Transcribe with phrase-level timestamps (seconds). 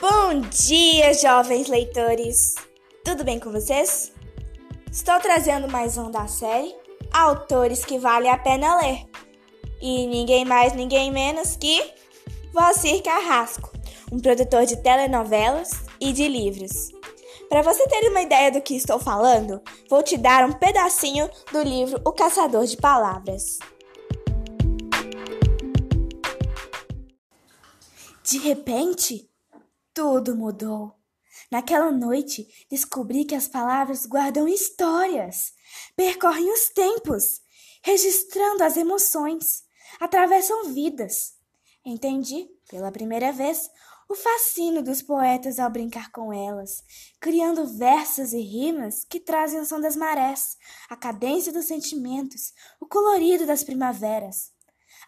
[0.00, 2.54] Bom dia, jovens leitores!
[3.04, 4.12] Tudo bem com vocês?
[4.92, 6.72] Estou trazendo mais um da série
[7.12, 9.04] Autores que vale a pena ler.
[9.80, 11.82] E ninguém mais, ninguém menos que
[12.52, 13.72] Valcir Carrasco,
[14.12, 15.70] um produtor de telenovelas
[16.00, 16.92] e de livros.
[17.48, 19.60] Para você ter uma ideia do que estou falando,
[19.90, 23.58] vou te dar um pedacinho do livro O Caçador de Palavras.
[28.22, 29.27] De repente,
[29.98, 30.94] tudo mudou.
[31.50, 35.52] Naquela noite, descobri que as palavras guardam histórias,
[35.96, 37.40] percorrem os tempos,
[37.82, 39.64] registrando as emoções,
[39.98, 41.34] atravessam vidas.
[41.84, 43.68] Entendi, pela primeira vez,
[44.08, 46.84] o fascínio dos poetas ao brincar com elas,
[47.20, 50.56] criando versos e rimas que trazem o som das marés,
[50.88, 54.52] a cadência dos sentimentos, o colorido das primaveras.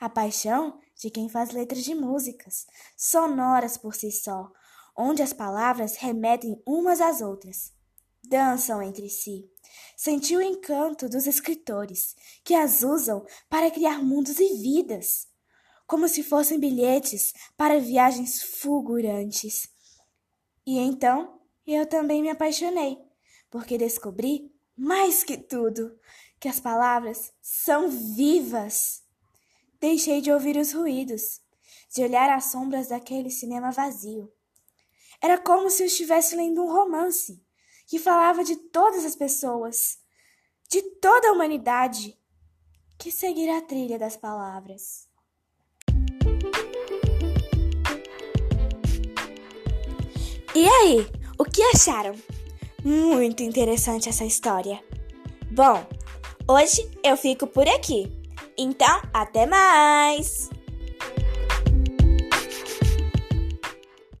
[0.00, 2.66] A paixão de quem faz letras de músicas,
[2.96, 4.50] sonoras por si só,
[4.96, 7.72] onde as palavras remetem umas às outras,
[8.22, 9.50] dançam entre si.
[9.96, 15.28] Senti o encanto dos escritores, que as usam para criar mundos e vidas,
[15.86, 19.68] como se fossem bilhetes para viagens fulgurantes.
[20.66, 22.98] E então eu também me apaixonei,
[23.50, 25.98] porque descobri, mais que tudo,
[26.38, 29.02] que as palavras são vivas.
[29.78, 31.40] Deixei de ouvir os ruídos,
[31.94, 34.32] de olhar as sombras daquele cinema vazio
[35.22, 37.42] era como se eu estivesse lendo um romance
[37.86, 39.98] que falava de todas as pessoas,
[40.68, 42.16] de toda a humanidade,
[42.98, 45.08] que seguirá a trilha das palavras.
[50.54, 51.06] E aí,
[51.38, 52.14] o que acharam?
[52.84, 54.82] Muito interessante essa história.
[55.50, 55.86] Bom,
[56.48, 58.12] hoje eu fico por aqui.
[58.56, 60.50] Então, até mais!